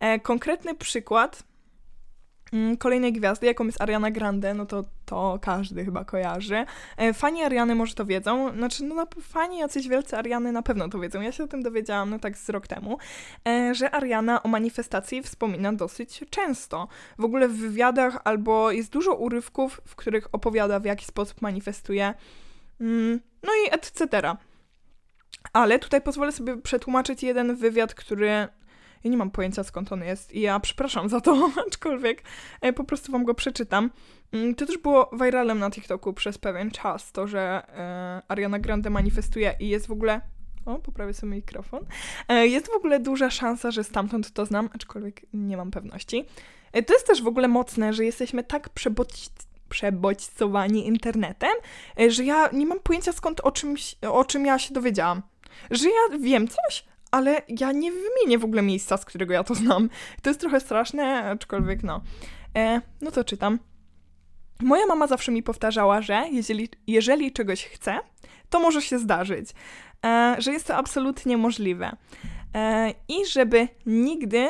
E, 0.00 0.20
konkretny 0.20 0.74
przykład 0.74 1.42
kolejnej 2.78 3.12
gwiazdy, 3.12 3.46
jaką 3.46 3.64
jest 3.64 3.80
Ariana 3.80 4.10
Grande, 4.10 4.54
no 4.54 4.66
to 4.66 4.84
to 5.06 5.38
każdy 5.42 5.84
chyba 5.84 6.04
kojarzy. 6.04 6.64
E, 6.96 7.12
fani 7.12 7.42
Ariany 7.42 7.74
może 7.74 7.94
to 7.94 8.04
wiedzą, 8.04 8.52
znaczy 8.56 8.84
no 8.84 9.06
fani 9.22 9.58
jacyś 9.58 9.88
wielcy 9.88 10.16
Ariany 10.16 10.52
na 10.52 10.62
pewno 10.62 10.88
to 10.88 10.98
wiedzą. 10.98 11.20
Ja 11.20 11.32
się 11.32 11.44
o 11.44 11.48
tym 11.48 11.62
dowiedziałam 11.62 12.10
no 12.10 12.18
tak 12.18 12.38
z 12.38 12.48
rok 12.48 12.66
temu, 12.66 12.98
e, 13.48 13.74
że 13.74 13.94
Ariana 13.94 14.42
o 14.42 14.48
manifestacji 14.48 15.22
wspomina 15.22 15.72
dosyć 15.72 16.24
często. 16.30 16.88
W 17.18 17.24
ogóle 17.24 17.48
w 17.48 17.56
wywiadach 17.56 18.18
albo 18.24 18.70
jest 18.70 18.92
dużo 18.92 19.14
urywków, 19.14 19.80
w 19.86 19.96
których 19.96 20.28
opowiada 20.32 20.80
w 20.80 20.84
jaki 20.84 21.04
sposób 21.04 21.42
manifestuje. 21.42 22.14
Mm, 22.80 23.20
no 23.42 23.52
i 23.66 23.74
etc. 23.74 24.36
Ale 25.52 25.78
tutaj 25.78 26.00
pozwolę 26.00 26.32
sobie 26.32 26.56
przetłumaczyć 26.56 27.22
jeden 27.22 27.56
wywiad, 27.56 27.94
który 27.94 28.48
ja 29.04 29.10
nie 29.10 29.16
mam 29.16 29.30
pojęcia 29.30 29.64
skąd 29.64 29.92
on 29.92 30.02
jest 30.02 30.32
i 30.32 30.40
ja 30.40 30.60
przepraszam 30.60 31.08
za 31.08 31.20
to, 31.20 31.50
aczkolwiek 31.68 32.22
e, 32.60 32.72
po 32.72 32.84
prostu 32.84 33.12
wam 33.12 33.24
go 33.24 33.34
przeczytam. 33.34 33.90
Mm, 34.32 34.54
to 34.54 34.66
też 34.66 34.78
było 34.78 35.10
viralem 35.20 35.58
na 35.58 35.70
TikToku 35.70 36.12
przez 36.12 36.38
pewien 36.38 36.70
czas, 36.70 37.12
to, 37.12 37.26
że 37.26 37.62
e, 37.68 38.22
Ariana 38.28 38.58
Grande 38.58 38.90
manifestuje 38.90 39.54
i 39.60 39.68
jest 39.68 39.86
w 39.86 39.92
ogóle 39.92 40.20
o, 40.66 40.78
poprawię 40.78 41.14
sobie 41.14 41.36
mikrofon. 41.36 41.84
E, 42.28 42.46
jest 42.46 42.66
w 42.66 42.76
ogóle 42.76 43.00
duża 43.00 43.30
szansa, 43.30 43.70
że 43.70 43.84
stamtąd 43.84 44.32
to 44.32 44.46
znam, 44.46 44.68
aczkolwiek 44.74 45.20
nie 45.34 45.56
mam 45.56 45.70
pewności. 45.70 46.24
To 46.86 46.92
jest 46.92 47.06
też 47.06 47.22
w 47.22 47.26
ogóle 47.26 47.48
mocne, 47.48 47.92
że 47.92 48.04
jesteśmy 48.04 48.44
tak 48.44 48.68
przebodź, 48.68 49.30
przebodźcowani 49.68 50.86
internetem, 50.86 51.52
że 52.08 52.24
ja 52.24 52.48
nie 52.52 52.66
mam 52.66 52.80
pojęcia 52.80 53.12
skąd 53.12 53.40
o, 53.40 53.52
czymś, 53.52 53.96
o 54.10 54.24
czym 54.24 54.46
ja 54.46 54.58
się 54.58 54.74
dowiedziałam. 54.74 55.22
Że 55.70 55.88
ja 55.88 56.18
wiem 56.18 56.48
coś, 56.48 56.84
ale 57.12 57.42
ja 57.48 57.72
nie 57.72 57.92
wymienię 57.92 58.38
w 58.38 58.44
ogóle 58.44 58.62
miejsca, 58.62 58.96
z 58.96 59.04
którego 59.04 59.34
ja 59.34 59.44
to 59.44 59.54
znam. 59.54 59.88
To 60.22 60.30
jest 60.30 60.40
trochę 60.40 60.60
straszne, 60.60 61.30
aczkolwiek 61.30 61.82
no. 61.82 62.00
E, 62.56 62.80
no 63.00 63.10
to 63.10 63.24
czytam. 63.24 63.58
Moja 64.60 64.86
mama 64.86 65.06
zawsze 65.06 65.32
mi 65.32 65.42
powtarzała, 65.42 66.02
że 66.02 66.24
jeżeli, 66.30 66.68
jeżeli 66.86 67.32
czegoś 67.32 67.64
chcę, 67.64 67.98
to 68.50 68.60
może 68.60 68.82
się 68.82 68.98
zdarzyć. 68.98 69.50
E, 70.04 70.36
że 70.38 70.52
jest 70.52 70.66
to 70.66 70.76
absolutnie 70.76 71.36
możliwe. 71.36 71.96
E, 72.54 72.94
I 73.08 73.26
żeby 73.26 73.68
nigdy 73.86 74.48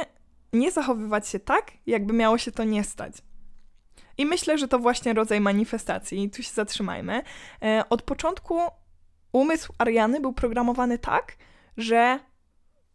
nie 0.52 0.70
zachowywać 0.70 1.28
się 1.28 1.40
tak, 1.40 1.72
jakby 1.86 2.12
miało 2.12 2.38
się 2.38 2.52
to 2.52 2.64
nie 2.64 2.84
stać. 2.84 3.14
I 4.18 4.26
myślę, 4.26 4.58
że 4.58 4.68
to 4.68 4.78
właśnie 4.78 5.12
rodzaj 5.12 5.40
manifestacji. 5.40 6.22
I 6.22 6.30
tu 6.30 6.42
się 6.42 6.50
zatrzymajmy. 6.54 7.22
E, 7.62 7.84
od 7.90 8.02
początku 8.02 8.60
umysł 9.32 9.72
Ariany 9.78 10.20
był 10.20 10.32
programowany 10.32 10.98
tak, 10.98 11.36
że 11.76 12.18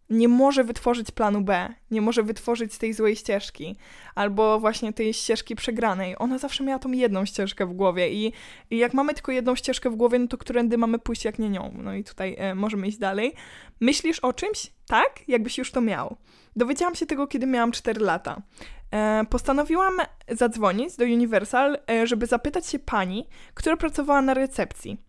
nie 0.10 0.28
może 0.28 0.64
wytworzyć 0.64 1.12
planu 1.12 1.42
B, 1.42 1.74
nie 1.92 2.02
może 2.02 2.24
wytworzyć 2.24 2.78
tej 2.78 2.94
złej 2.94 3.16
ścieżki, 3.16 3.76
albo 4.16 4.60
właśnie 4.60 4.94
tej 4.94 5.14
ścieżki 5.14 5.56
przegranej. 5.56 6.16
Ona 6.20 6.38
zawsze 6.38 6.64
miała 6.64 6.80
tą 6.80 6.92
jedną 6.92 7.26
ścieżkę 7.26 7.66
w 7.66 7.74
głowie 7.74 8.10
i, 8.10 8.34
i 8.70 8.78
jak 8.78 8.94
mamy 8.94 9.14
tylko 9.14 9.32
jedną 9.32 9.56
ścieżkę 9.56 9.90
w 9.90 9.96
głowie, 9.96 10.20
no 10.20 10.28
to 10.28 10.38
którędy 10.38 10.78
mamy 10.78 11.00
pójść 11.00 11.26
jak 11.26 11.40
nie 11.40 11.50
nią. 11.50 11.74
No 11.78 11.94
i 11.94 12.04
tutaj 12.04 12.36
e, 12.38 12.56
możemy 12.56 12.88
iść 12.88 12.98
dalej. 12.98 13.34
Myślisz 13.80 14.20
o 14.20 14.34
czymś? 14.34 14.72
Tak? 14.88 15.28
Jakbyś 15.28 15.58
już 15.58 15.72
to 15.72 15.82
miał. 15.82 16.18
Dowiedziałam 16.56 16.96
się 16.96 17.06
tego, 17.06 17.28
kiedy 17.28 17.48
miałam 17.48 17.72
4 17.72 18.02
lata. 18.02 18.42
E, 18.92 19.24
postanowiłam 19.30 19.94
zadzwonić 20.30 20.96
do 20.96 21.06
Universal, 21.06 21.78
e, 21.92 22.08
żeby 22.08 22.26
zapytać 22.26 22.68
się 22.68 22.80
pani, 22.80 23.28
która 23.54 23.78
pracowała 23.78 24.22
na 24.22 24.34
recepcji. 24.34 25.07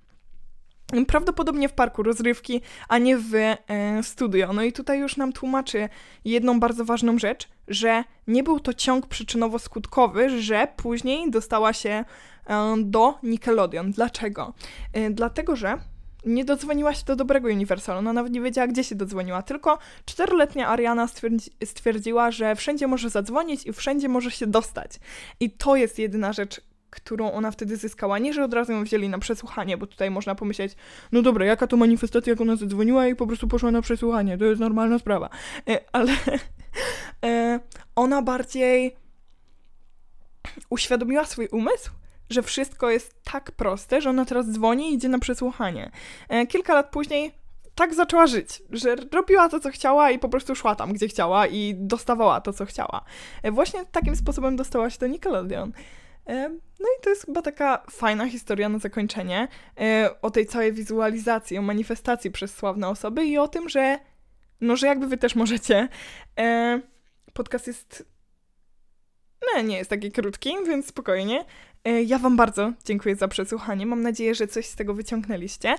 Prawdopodobnie 1.06 1.68
w 1.68 1.72
parku 1.72 2.02
rozrywki, 2.02 2.60
a 2.88 2.98
nie 2.98 3.18
w 3.18 3.34
e, 3.34 3.56
studio. 4.02 4.52
No 4.52 4.62
i 4.62 4.72
tutaj 4.72 4.98
już 4.98 5.16
nam 5.16 5.32
tłumaczy 5.32 5.88
jedną 6.24 6.60
bardzo 6.60 6.84
ważną 6.84 7.18
rzecz, 7.18 7.48
że 7.68 8.04
nie 8.26 8.42
był 8.42 8.60
to 8.60 8.74
ciąg 8.74 9.06
przyczynowo-skutkowy, 9.06 10.38
że 10.38 10.68
później 10.76 11.30
dostała 11.30 11.72
się 11.72 12.04
e, 12.46 12.74
do 12.78 13.18
Nickelodeon. 13.22 13.92
Dlaczego? 13.92 14.54
E, 14.92 15.10
dlatego, 15.10 15.56
że 15.56 15.78
nie 16.26 16.44
dodzwoniła 16.44 16.94
się 16.94 17.04
do 17.04 17.16
dobrego 17.16 17.48
Universalu, 17.48 17.98
ona 17.98 18.12
nawet 18.12 18.32
nie 18.32 18.40
wiedziała, 18.40 18.66
gdzie 18.66 18.84
się 18.84 18.94
dodzwoniła, 18.94 19.42
tylko 19.42 19.78
czteroletnia 20.04 20.68
Ariana 20.68 21.06
stwierdzi 21.06 21.50
stwierdziła, 21.64 22.30
że 22.30 22.56
wszędzie 22.56 22.86
może 22.86 23.10
zadzwonić 23.10 23.66
i 23.66 23.72
wszędzie 23.72 24.08
może 24.08 24.30
się 24.30 24.46
dostać. 24.46 24.90
I 25.40 25.50
to 25.50 25.76
jest 25.76 25.98
jedyna 25.98 26.32
rzecz, 26.32 26.60
którą 26.90 27.32
ona 27.32 27.50
wtedy 27.50 27.76
zyskała. 27.76 28.18
Nie, 28.18 28.32
że 28.32 28.44
od 28.44 28.54
razu 28.54 28.72
ją 28.72 28.84
wzięli 28.84 29.08
na 29.08 29.18
przesłuchanie, 29.18 29.76
bo 29.76 29.86
tutaj 29.86 30.10
można 30.10 30.34
pomyśleć, 30.34 30.76
no 31.12 31.22
dobra, 31.22 31.46
jaka 31.46 31.66
to 31.66 31.76
manifestacja, 31.76 32.30
jak 32.30 32.40
ona 32.40 32.56
zadzwoniła 32.56 33.06
i 33.06 33.14
po 33.14 33.26
prostu 33.26 33.48
poszła 33.48 33.70
na 33.70 33.82
przesłuchanie, 33.82 34.38
to 34.38 34.44
jest 34.44 34.60
normalna 34.60 34.98
sprawa. 34.98 35.30
E, 35.68 35.80
ale 35.92 36.12
e, 37.24 37.60
ona 37.96 38.22
bardziej 38.22 38.96
uświadomiła 40.70 41.24
swój 41.24 41.48
umysł, 41.52 41.90
że 42.30 42.42
wszystko 42.42 42.90
jest 42.90 43.22
tak 43.24 43.52
proste, 43.52 44.00
że 44.00 44.10
ona 44.10 44.24
teraz 44.24 44.50
dzwoni 44.50 44.90
i 44.90 44.94
idzie 44.94 45.08
na 45.08 45.18
przesłuchanie. 45.18 45.90
E, 46.28 46.46
kilka 46.46 46.74
lat 46.74 46.90
później 46.90 47.32
tak 47.74 47.94
zaczęła 47.94 48.26
żyć, 48.26 48.62
że 48.70 48.96
robiła 49.12 49.48
to, 49.48 49.60
co 49.60 49.70
chciała 49.70 50.10
i 50.10 50.18
po 50.18 50.28
prostu 50.28 50.54
szła 50.54 50.74
tam, 50.74 50.92
gdzie 50.92 51.08
chciała 51.08 51.46
i 51.46 51.74
dostawała 51.76 52.40
to, 52.40 52.52
co 52.52 52.64
chciała. 52.64 53.04
Właśnie 53.52 53.86
takim 53.86 54.16
sposobem 54.16 54.56
dostała 54.56 54.90
się 54.90 54.98
do 54.98 55.06
Nickelodeon. 55.06 55.72
No 56.80 56.88
i 56.98 57.02
to 57.02 57.10
jest 57.10 57.26
chyba 57.26 57.42
taka 57.42 57.82
fajna 57.90 58.28
historia 58.28 58.68
na 58.68 58.78
zakończenie 58.78 59.48
e, 59.80 60.10
o 60.22 60.30
tej 60.30 60.46
całej 60.46 60.72
wizualizacji, 60.72 61.58
o 61.58 61.62
manifestacji 61.62 62.30
przez 62.30 62.54
sławne 62.54 62.88
osoby 62.88 63.26
i 63.26 63.38
o 63.38 63.48
tym, 63.48 63.68
że 63.68 63.98
no, 64.60 64.76
że 64.76 64.86
jakby 64.86 65.06
wy 65.06 65.16
też 65.16 65.34
możecie. 65.34 65.88
E, 66.38 66.80
podcast 67.32 67.66
jest 67.66 68.04
no, 69.54 69.62
nie 69.62 69.76
jest 69.76 69.90
taki 69.90 70.12
krótki, 70.12 70.50
więc 70.66 70.86
spokojnie. 70.86 71.44
E, 71.84 72.02
ja 72.02 72.18
Wam 72.18 72.36
bardzo 72.36 72.72
dziękuję 72.84 73.16
za 73.16 73.28
przesłuchanie. 73.28 73.86
Mam 73.86 74.02
nadzieję, 74.02 74.34
że 74.34 74.46
coś 74.46 74.66
z 74.66 74.76
tego 74.76 74.94
wyciągnęliście. 74.94 75.74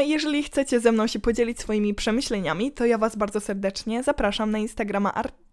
Jeżeli 0.00 0.42
chcecie 0.42 0.80
ze 0.80 0.92
mną 0.92 1.06
się 1.06 1.18
podzielić 1.18 1.60
swoimi 1.60 1.94
przemyśleniami, 1.94 2.72
to 2.72 2.86
ja 2.86 2.98
Was 2.98 3.16
bardzo 3.16 3.40
serdecznie 3.40 4.02
zapraszam 4.02 4.50
na 4.50 4.58
Instagrama 4.58 5.14
Art 5.14 5.47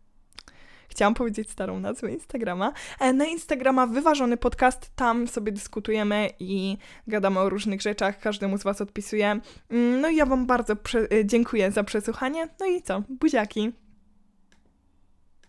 Chciałam 0.90 1.14
powiedzieć 1.14 1.50
starą 1.50 1.80
nazwę 1.80 2.12
Instagrama. 2.12 2.74
E, 3.00 3.14
na 3.14 3.26
Instagrama 3.26 3.88
Wyważony 3.88 4.38
Podcast, 4.38 4.92
tam 4.96 5.28
sobie 5.28 5.52
dyskutujemy 5.52 6.30
i 6.40 6.78
gadamy 7.08 7.40
o 7.40 7.50
różnych 7.50 7.82
rzeczach, 7.82 8.20
każdemu 8.20 8.58
z 8.58 8.64
Was 8.64 8.82
odpisuję. 8.82 9.40
Mm, 9.70 10.02
no 10.02 10.10
i 10.10 10.16
ja 10.16 10.26
Wam 10.26 10.46
bardzo 10.46 10.74
e, 10.74 11.26
dziękuję 11.26 11.72
za 11.72 11.84
przesłuchanie. 11.84 12.48
No 12.60 12.66
i 12.66 12.82
co? 12.82 13.04
Buziaki! 13.10 13.85